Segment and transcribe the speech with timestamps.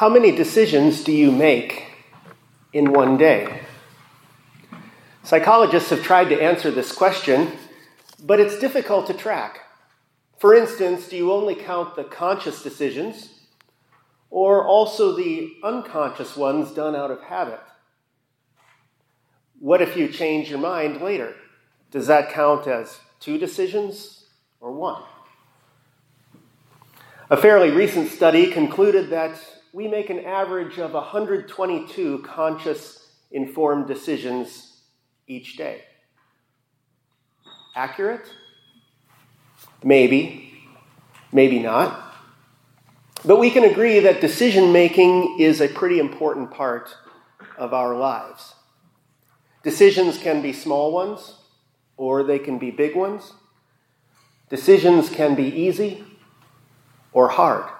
[0.00, 1.84] How many decisions do you make
[2.72, 3.60] in one day?
[5.24, 7.52] Psychologists have tried to answer this question,
[8.24, 9.60] but it's difficult to track.
[10.38, 13.40] For instance, do you only count the conscious decisions
[14.30, 17.60] or also the unconscious ones done out of habit?
[19.58, 21.34] What if you change your mind later?
[21.90, 24.24] Does that count as two decisions
[24.60, 25.02] or one?
[27.28, 29.38] A fairly recent study concluded that
[29.72, 34.80] we make an average of 122 conscious, informed decisions
[35.26, 35.82] each day.
[37.76, 38.26] Accurate?
[39.84, 40.52] Maybe,
[41.32, 42.14] maybe not.
[43.24, 46.94] But we can agree that decision making is a pretty important part
[47.56, 48.54] of our lives.
[49.62, 51.36] Decisions can be small ones,
[51.96, 53.34] or they can be big ones.
[54.48, 56.02] Decisions can be easy
[57.12, 57.70] or hard.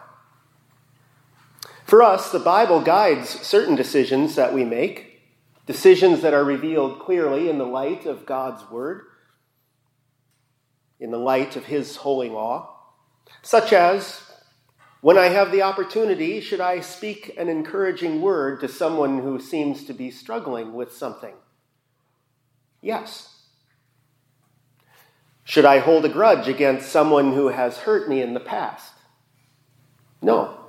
[1.91, 5.23] For us, the Bible guides certain decisions that we make,
[5.67, 9.07] decisions that are revealed clearly in the light of God's Word,
[11.01, 12.77] in the light of His holy law,
[13.43, 14.23] such as
[15.01, 19.85] when I have the opportunity, should I speak an encouraging word to someone who seems
[19.87, 21.35] to be struggling with something?
[22.81, 23.47] Yes.
[25.43, 28.93] Should I hold a grudge against someone who has hurt me in the past?
[30.23, 30.60] No.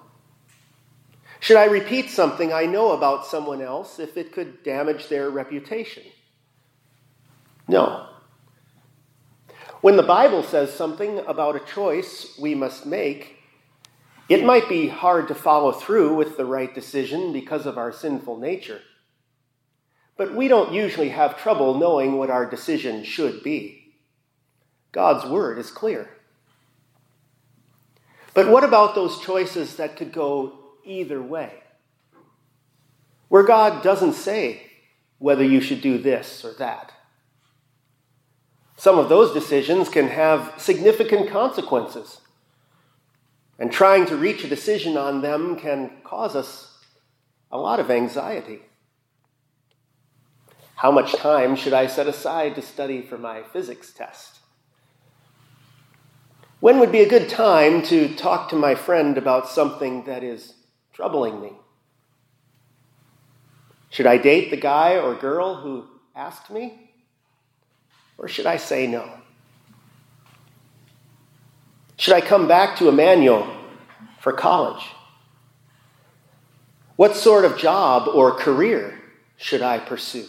[1.41, 6.03] Should I repeat something I know about someone else if it could damage their reputation?
[7.67, 8.09] No.
[9.81, 13.37] When the Bible says something about a choice we must make,
[14.29, 18.37] it might be hard to follow through with the right decision because of our sinful
[18.37, 18.81] nature.
[20.17, 23.95] But we don't usually have trouble knowing what our decision should be.
[24.91, 26.07] God's word is clear.
[28.35, 31.63] But what about those choices that could go either way?
[33.27, 34.71] Where God doesn't say
[35.21, 36.91] whether you should do this or that.
[38.75, 42.21] Some of those decisions can have significant consequences,
[43.59, 46.79] and trying to reach a decision on them can cause us
[47.51, 48.63] a lot of anxiety.
[50.73, 54.39] How much time should I set aside to study for my physics test?
[56.59, 60.55] When would be a good time to talk to my friend about something that is
[60.93, 61.51] troubling me?
[63.89, 65.85] Should I date the guy or girl who
[66.15, 66.91] asked me?
[68.17, 69.09] Or should I say no?
[71.97, 73.47] Should I come back to Immanuel
[74.19, 74.83] for college?
[76.95, 78.99] What sort of job or career
[79.37, 80.27] should I pursue?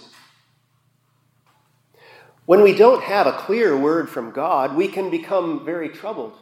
[2.47, 6.37] When we don't have a clear word from God, we can become very troubled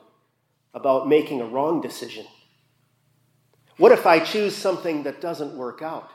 [0.73, 2.27] about making a wrong decision.
[3.81, 6.11] What if I choose something that doesn't work out?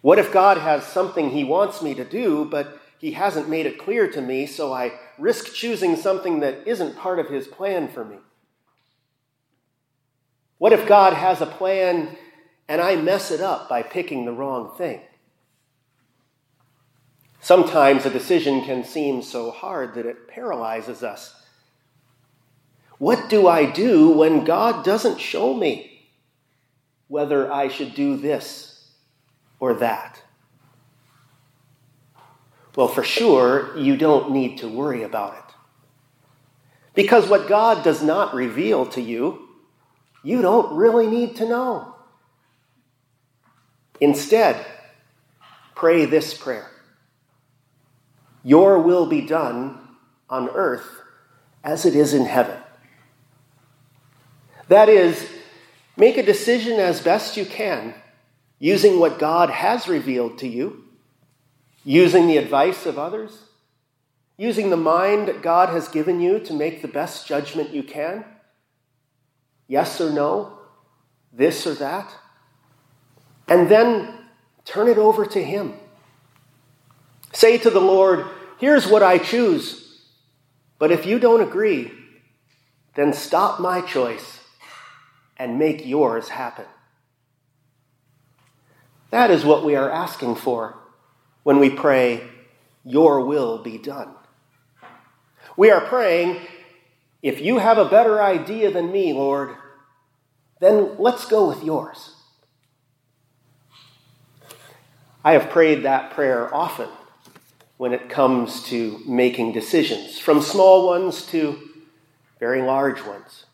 [0.00, 3.78] What if God has something He wants me to do, but He hasn't made it
[3.78, 8.04] clear to me, so I risk choosing something that isn't part of His plan for
[8.04, 8.16] me?
[10.58, 12.16] What if God has a plan
[12.66, 15.02] and I mess it up by picking the wrong thing?
[17.40, 21.40] Sometimes a decision can seem so hard that it paralyzes us.
[22.98, 25.90] What do I do when God doesn't show me
[27.12, 28.88] whether I should do this
[29.60, 30.22] or that?
[32.74, 35.54] Well, for sure, you don't need to worry about it.
[36.94, 39.46] Because what God does not reveal to you,
[40.24, 41.96] you don't really need to know.
[44.00, 44.64] Instead,
[45.74, 46.70] pray this prayer
[48.42, 49.78] your will be done
[50.30, 51.02] on earth
[51.62, 52.58] as it is in heaven.
[54.68, 55.28] That is,
[55.96, 57.94] make a decision as best you can
[58.58, 60.84] using what God has revealed to you,
[61.84, 63.44] using the advice of others,
[64.36, 68.24] using the mind that God has given you to make the best judgment you can.
[69.66, 70.58] Yes or no,
[71.32, 72.12] this or that.
[73.48, 74.14] And then
[74.64, 75.74] turn it over to Him.
[77.32, 78.26] Say to the Lord,
[78.58, 80.04] Here's what I choose.
[80.78, 81.90] But if you don't agree,
[82.94, 84.38] then stop my choice
[85.42, 86.66] and make yours happen.
[89.10, 90.76] That is what we are asking for
[91.42, 92.22] when we pray,
[92.84, 94.14] Your will be done.
[95.56, 96.40] We are praying,
[97.22, 99.56] If you have a better idea than me, Lord,
[100.60, 102.14] then let's go with yours.
[105.24, 106.88] I have prayed that prayer often
[107.78, 111.58] when it comes to making decisions, from small ones to
[112.38, 113.46] very large ones,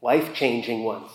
[0.00, 1.10] life changing ones.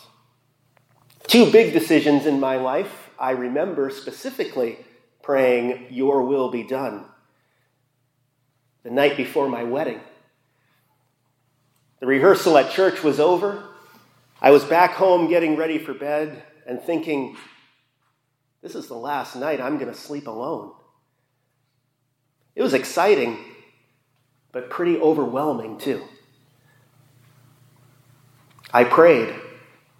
[1.27, 4.77] Two big decisions in my life, I remember specifically
[5.21, 7.05] praying, Your will be done.
[8.83, 10.01] The night before my wedding.
[11.99, 13.63] The rehearsal at church was over.
[14.41, 17.37] I was back home getting ready for bed and thinking,
[18.61, 20.73] This is the last night I'm going to sleep alone.
[22.55, 23.37] It was exciting,
[24.51, 26.03] but pretty overwhelming too.
[28.73, 29.33] I prayed,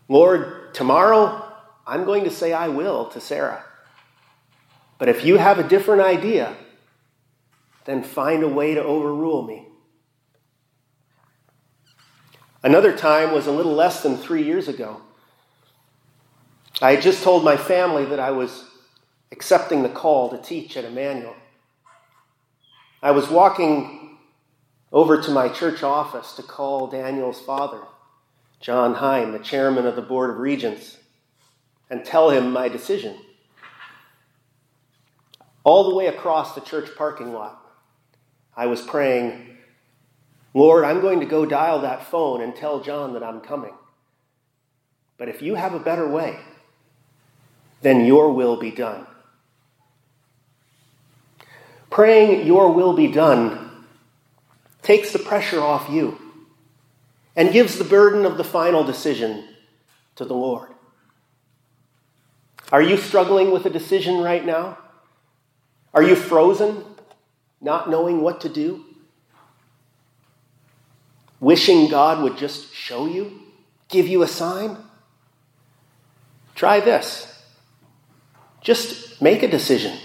[0.09, 1.53] Lord, tomorrow
[1.85, 3.63] I'm going to say I will to Sarah.
[4.97, 6.55] But if you have a different idea,
[7.85, 9.67] then find a way to overrule me.
[12.63, 15.01] Another time was a little less than three years ago.
[16.81, 18.63] I had just told my family that I was
[19.31, 21.35] accepting the call to teach at Immanuel.
[23.01, 24.17] I was walking
[24.93, 27.81] over to my church office to call Daniel's father,
[28.63, 30.97] John Hine, the chairman of the Board of Regents,
[31.89, 33.17] and tell him my decision.
[35.65, 37.61] All the way across the church parking lot,
[38.55, 39.57] I was praying,
[40.53, 43.73] Lord, I'm going to go dial that phone and tell John that I'm coming.
[45.17, 46.39] But if you have a better way,
[47.81, 49.05] then your will be done.
[51.89, 53.85] Praying, Your will be done,
[54.81, 56.22] takes the pressure off you
[57.35, 59.47] and gives the burden of the final decision
[60.15, 60.69] to the Lord.
[62.71, 64.77] Are you struggling with a decision right now?
[65.93, 66.83] Are you frozen,
[67.61, 68.83] not knowing what to do?
[71.39, 73.41] Wishing God would just show you,
[73.89, 74.77] give you a sign?
[76.55, 77.29] Try this.
[78.61, 79.97] Just make a decision.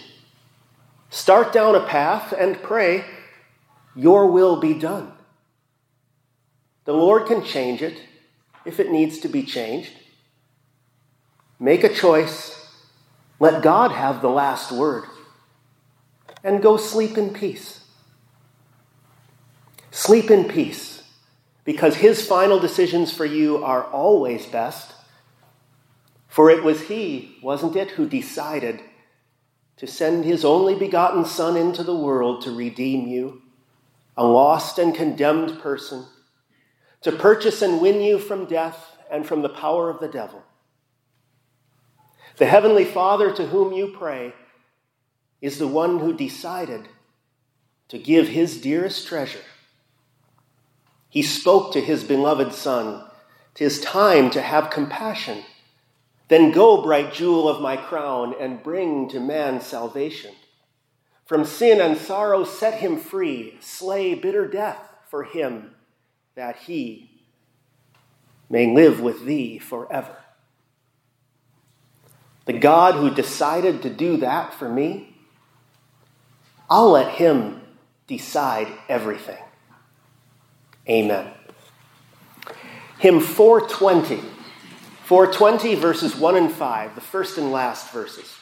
[1.10, 3.04] Start down a path and pray,
[3.94, 5.12] Your will be done.
[6.88, 8.00] The Lord can change it
[8.64, 9.93] if it needs to be changed.
[11.61, 12.67] Make a choice.
[13.38, 15.05] Let God have the last word.
[16.43, 17.85] And go sleep in peace.
[19.90, 21.02] Sleep in peace
[21.67, 24.94] because His final decisions for you are always best.
[26.26, 28.81] For it was He, wasn't it, who decided
[29.76, 33.43] to send his only begotten Son into the world to redeem you,
[34.17, 36.06] a lost and condemned person,
[37.02, 40.42] to purchase and win you from death and from the power of the devil.
[42.36, 44.34] The Heavenly Father to whom you pray
[45.40, 46.88] is the one who decided
[47.88, 49.44] to give his dearest treasure.
[51.08, 53.08] He spoke to his beloved Son,
[53.54, 55.44] "Tis time to have compassion."
[56.28, 60.34] Then go, bright jewel of my crown, and bring to man salvation.
[61.24, 65.74] From sin and sorrow set him free, slay bitter death for him,
[66.38, 67.11] that he
[68.49, 70.17] may live with thee forever.
[72.44, 75.17] The God who decided to do that for me,
[76.70, 77.61] I'll let him
[78.06, 79.43] decide everything.
[80.88, 81.26] Amen.
[83.00, 84.23] Hymn 420,
[85.06, 88.32] 420 verses 1 and 5, the first and last verses.